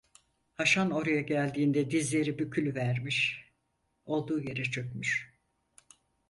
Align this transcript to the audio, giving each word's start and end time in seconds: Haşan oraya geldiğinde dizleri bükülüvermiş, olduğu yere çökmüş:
Haşan 0.53 0.91
oraya 0.91 1.21
geldiğinde 1.21 1.91
dizleri 1.91 2.39
bükülüvermiş, 2.39 3.49
olduğu 4.05 4.39
yere 4.41 4.63
çökmüş: 4.63 5.37